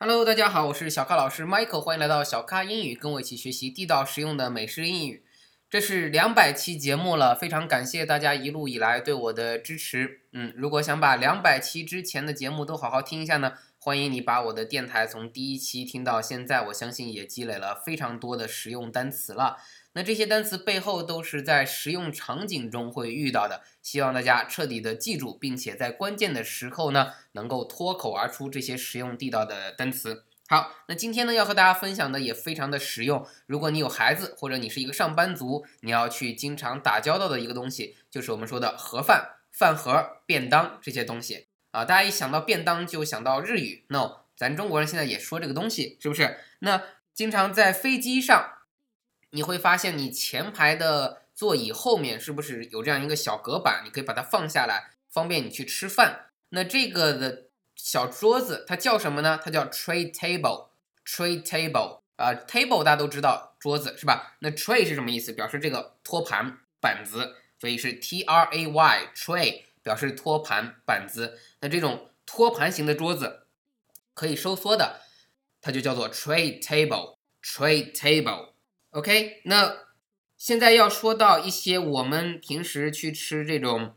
[0.00, 5.24] Hello，大家好，我是小咖老师 Michael，欢迎来到小咖英语，跟我一起学习地道实用的美式英语。
[5.68, 10.20] 这是两百期节目了，非常感谢大家一路以来对我的支持。
[10.32, 19.56] 嗯，如果想把两百期之前的节目都好好听一下呢，欢迎你把我的电台从第一期听到现在，我相信也积累了非常多的实用单词了。
[19.98, 30.22] 那这些单词背后都是在实用场景中会遇到的，希望大家彻底的记住，并且在关键的时候呢，能够脱口而出这些实用地道的单词。
[30.48, 33.26] 好，那今天呢要和大家分享的也非常的实用。
[33.46, 41.84] 如果你有孩子，或者你是一个上班族，你要去经常打交道的一个东西，就是我们说的盒饭、饭盒、便当这些东西啊。
[41.84, 46.38] 大家一想到便当就想到日语，no，咱中国人现在也说这个东西，是不是？
[46.60, 48.52] 那经常在飞机上。
[49.30, 53.82] 你会发现，你前排的座椅后面是不是有这样一个小隔板？
[53.84, 56.30] 你可以把它放下来，方便你去吃饭。
[56.50, 59.38] 那这个的小桌子它叫什么呢？
[59.42, 60.68] 它叫 tray table。
[61.04, 64.36] tray table 啊，table 大家都知道，桌子是吧？
[64.40, 65.32] 那 tray 是什么意思？
[65.32, 71.38] 表示这个托盘板子，所以是 t r a y tray 表示托盘板子。
[71.60, 73.46] 那这种托盘型的桌子
[74.12, 75.00] 可以收缩的，
[75.62, 77.16] 它就叫做 tray table。
[77.42, 78.50] tray table。
[78.92, 79.76] OK，那
[80.38, 83.94] 现在要说到一些我们平时去吃这种，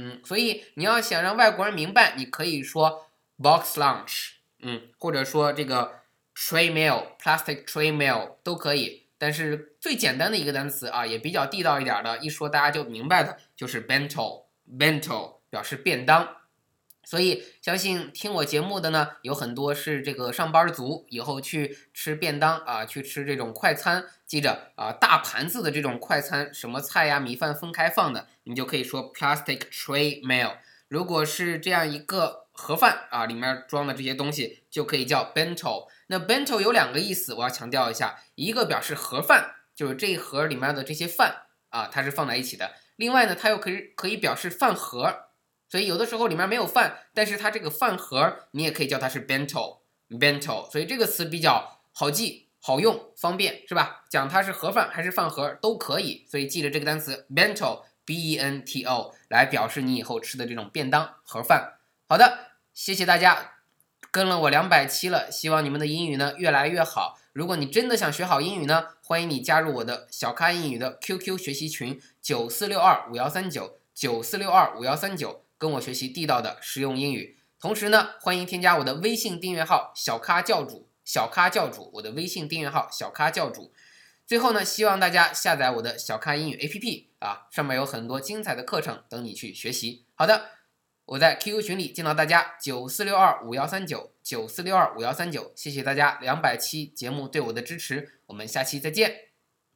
[0.00, 4.28] 嗯，所以你要想让外国人明白，你可以说 box lunch，
[4.60, 6.02] 嗯，或者说这个
[6.36, 9.08] tray meal，plastic tray meal 都可以。
[9.18, 16.36] 但是最简单的一个单词啊，也比较地道一点的，一说大家就明白的，就是 bento，bento 表示便当。
[17.08, 30.58] 所以，相信听我节目的呢，有很多是这个上班族，以后去吃便当啊，去吃这种快餐，记着啊，大盘子的这种快餐，什么菜呀、米饭分开放的，你就可以说 plastic tray meal。
[30.88, 35.88] 如果是这样一个盒饭啊，里面装的这些东西，就可以叫 bento。
[36.08, 45.27] 那 bento 有两个意思，我要强调一下，一个表示盒饭，就是这一盒里面的这些饭啊，它是放在一起的；另外呢，它又可以可以表示饭盒。
[45.68, 50.70] 所以有的时候里面没有饭，但是它这个饭盒你也可以叫它是 bento，bento。
[50.70, 54.06] 所以这个词比较好记、好用、方便，是吧？
[54.08, 56.26] 讲它是盒饭还是饭盒都可以。
[56.30, 61.74] 所以记着这个单词 bento，b-e-n-t-o，来表示你以后吃的这种便当盒饭。
[62.08, 63.56] 好的，谢谢大家
[64.10, 67.18] 跟了我两百期了，希望你们的英语呢越来越好。
[67.34, 75.44] 如果你真的想学好英语呢，欢迎你加入我的小咖英语的 QQ 学习群九四六二五幺三九九四六二五幺三九。
[75.58, 83.72] 跟我学习地道的实用英语，同时呢，欢迎添加我的微信订阅号“小咖教主”，小咖教主，我的微信订阅号“小咖教主”。
[84.24, 90.04] 最后呢，希望大家下载我的小咖英语 APP 啊，上面有很多精彩的课程等你去学习。
[90.14, 90.50] 好的，
[91.06, 99.27] 我在 QQ 群里见到大家，九四六二五幺三九，九四六二五幺三九，谢谢大家两百期节目对我的支持，我们下期再见。